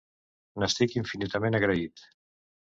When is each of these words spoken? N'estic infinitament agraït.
N'estic 0.63 0.95
infinitament 1.03 1.61
agraït. 1.61 2.09